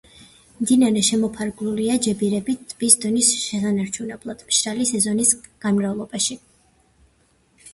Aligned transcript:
მდინარე 0.61 1.01
შემოფარგლულია 1.07 1.97
ჯებირებით 2.05 2.63
ტბის 2.71 2.95
დონის 3.03 3.29
შესანარჩუნებლად 3.43 4.41
მშრალი 4.49 4.89
სეზონის 4.93 5.35
განმავლობაში. 5.67 6.41